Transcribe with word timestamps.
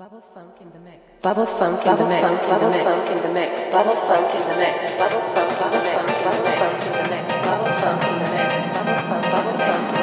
Bubble 0.00 0.22
funk 0.32 0.54
in 0.62 0.70
the 0.70 0.80
mix. 0.80 1.12
Bubble 1.20 1.44
funk 1.44 1.86
in 1.86 1.94
the 1.94 2.06
mix. 2.06 2.22
Bubble 2.48 2.72
funk 2.72 3.12
in 3.12 3.20
the 3.20 3.34
mix. 3.34 3.70
Bubble 3.70 3.94
funk 3.96 4.34
in 4.34 4.48
the 4.48 4.56
mix. 4.56 4.96
Bubble 4.96 5.20
funk. 5.20 5.58
Bubble 5.60 5.80
funk 5.92 6.08
in 6.16 6.92
the 6.96 7.08
mix. 7.10 7.26
Bubble 7.44 7.66
funk 7.66 8.02
in 8.08 8.18
the 8.18 8.30
mix. 8.32 8.72
Bubble 8.72 8.94
funk. 9.04 9.30
Bubble 9.30 9.58
funk 9.58 9.99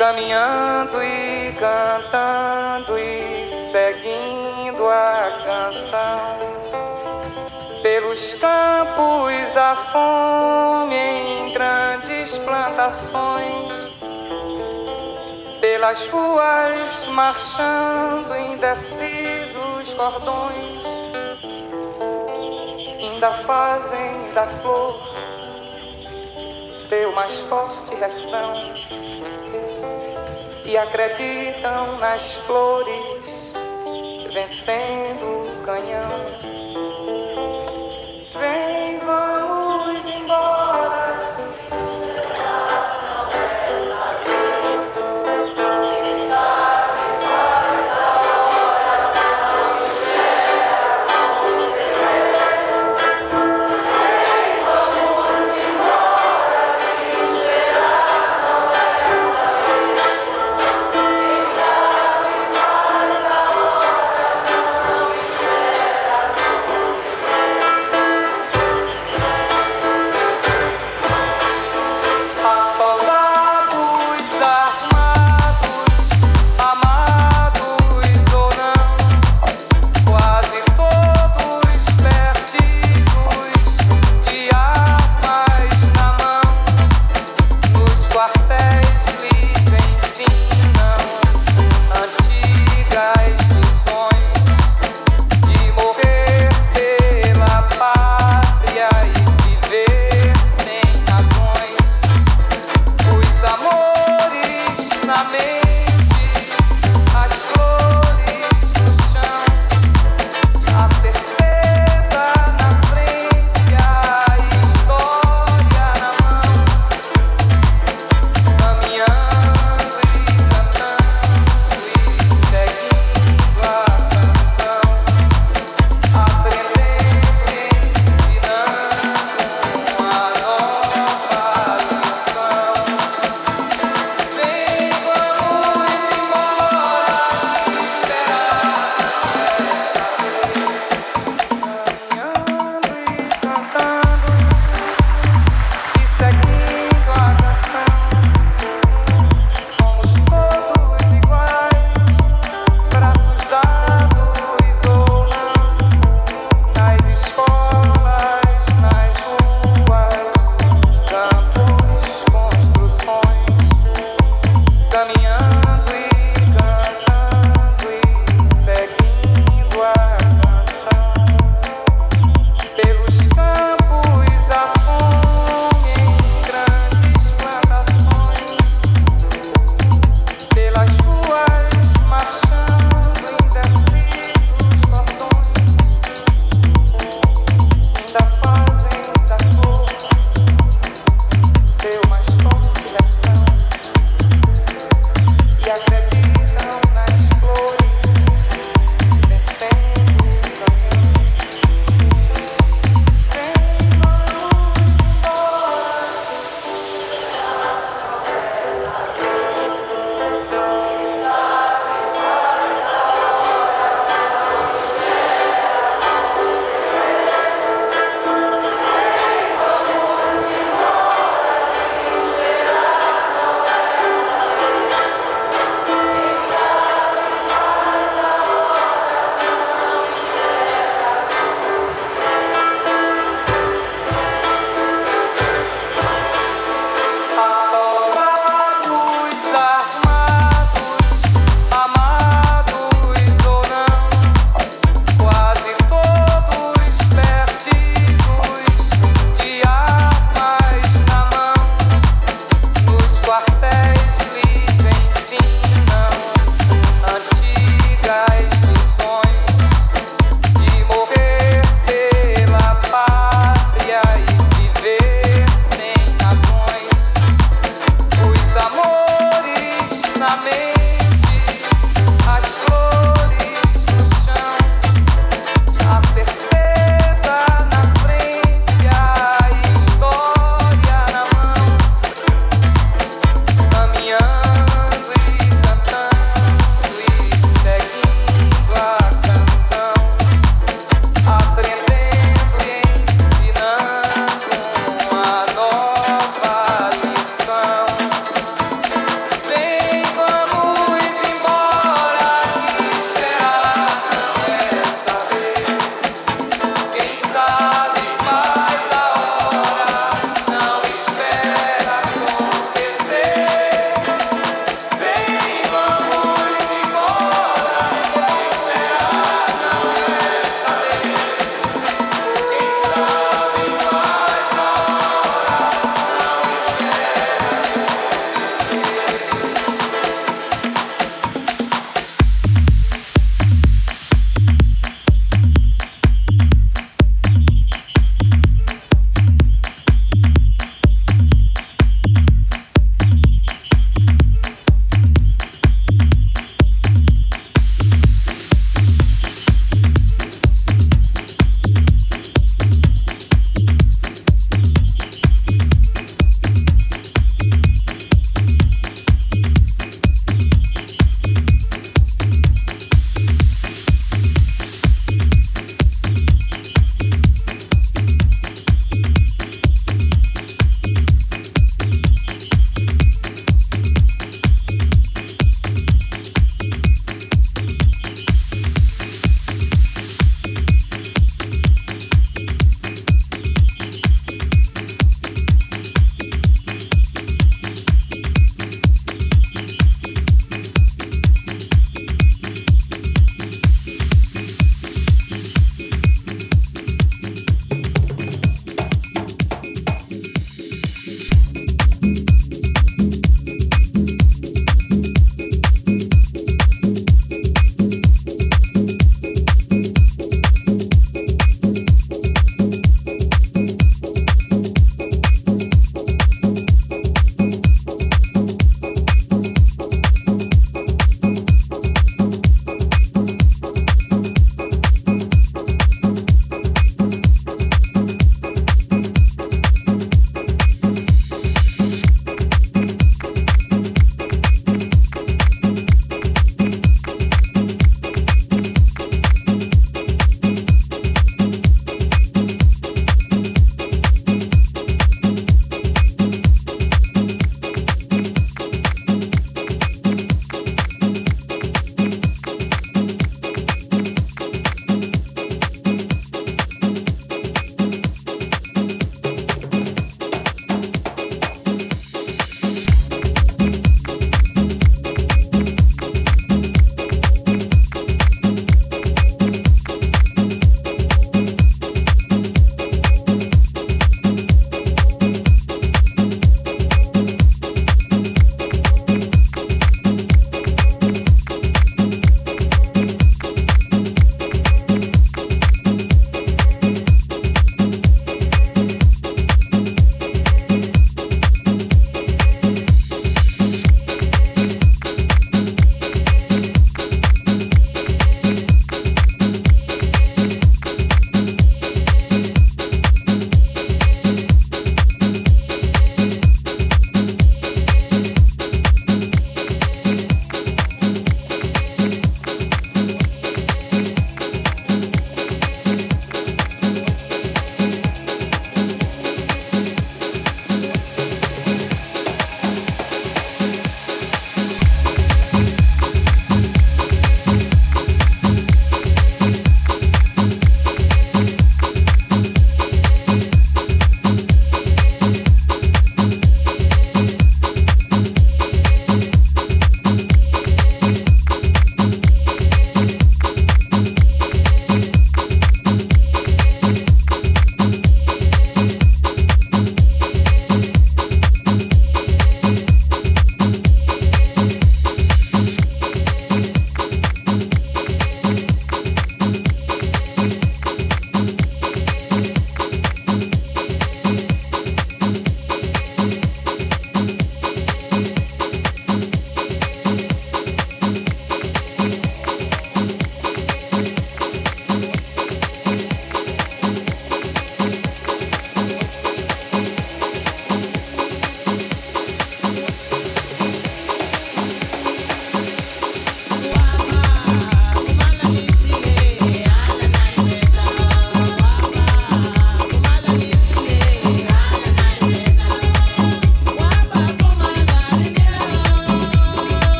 caminhando 0.00 0.96
e 1.02 1.52
cantando 1.58 2.98
e 2.98 3.46
seguindo 3.46 4.88
a 4.88 5.42
canção. 5.44 6.38
Pelos 7.82 8.32
campos 8.34 9.56
a 9.56 9.76
fome 9.92 10.96
em 10.96 11.52
grandes 11.52 12.38
plantações, 12.38 13.90
pelas 15.60 16.08
ruas 16.08 17.06
marchando 17.08 18.34
indecisos 18.36 19.94
cordões, 19.94 20.78
ainda 22.98 23.32
fazem 23.32 24.32
da 24.32 24.46
flor 24.46 25.39
seu 26.90 27.12
mais 27.12 27.38
forte 27.42 27.94
refrão 27.94 28.52
e 30.64 30.76
acreditam 30.76 31.96
nas 32.00 32.32
flores 32.32 33.52
vencendo 34.32 35.24
o 35.24 35.62
canhão. 35.64 36.69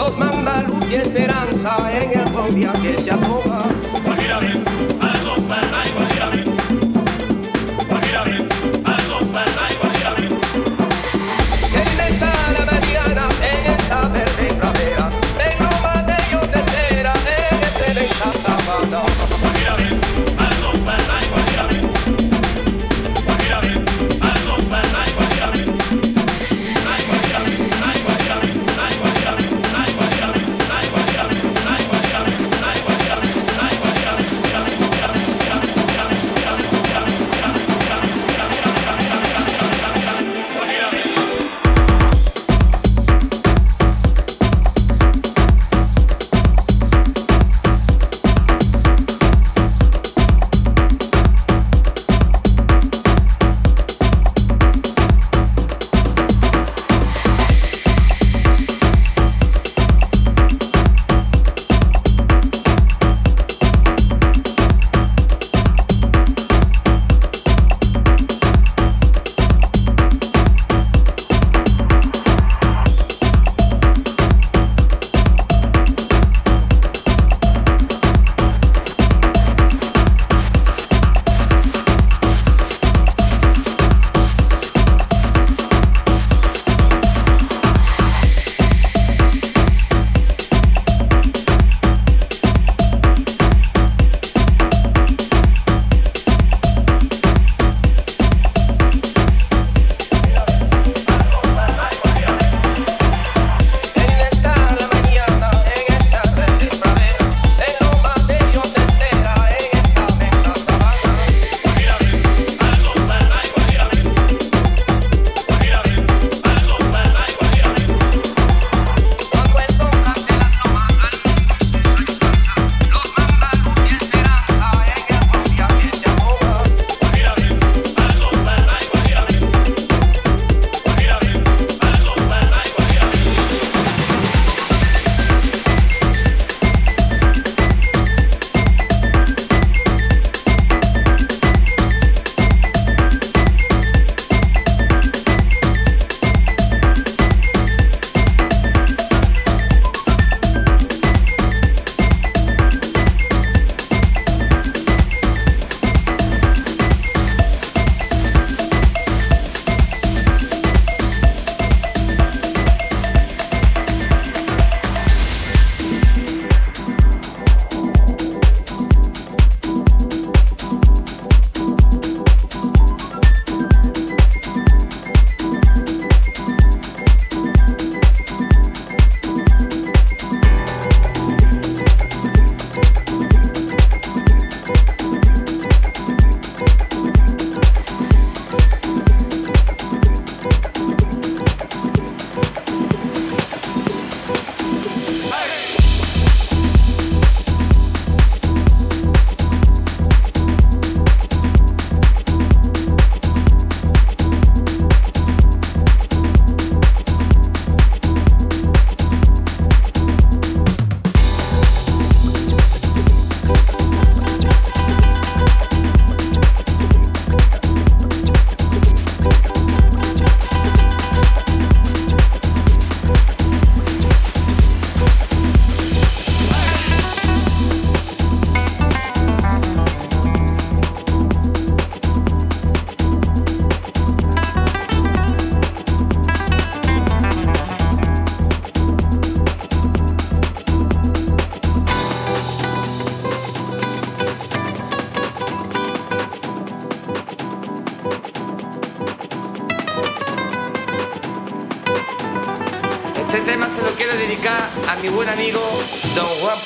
los 0.00 0.16
manda 0.16 0.62
luz 0.62 0.86
y 0.90 0.94
esperanza 0.94 1.76
en 1.92 2.20
el 2.20 2.32
buen 2.32 2.54
que 2.54 2.98
se 2.98 3.10
atoma. 3.10 3.64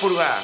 போடுவேன் 0.05 0.41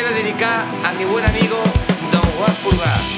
quiero 0.00 0.14
dedicar 0.14 0.64
a 0.84 0.92
mi 0.92 1.04
buen 1.06 1.24
amigo 1.24 1.60
Don 2.12 2.22
Juan 2.22 2.54
Pulgar. 2.62 3.17